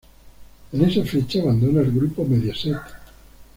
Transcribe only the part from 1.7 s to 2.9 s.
el grupo Mediaset.